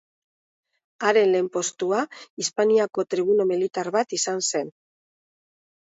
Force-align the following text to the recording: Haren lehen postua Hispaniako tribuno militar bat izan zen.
Haren 1.09 1.33
lehen 1.35 1.51
postua 1.59 2.01
Hispaniako 2.43 3.07
tribuno 3.15 3.49
militar 3.53 3.95
bat 4.01 4.21
izan 4.23 4.47
zen. 4.53 4.77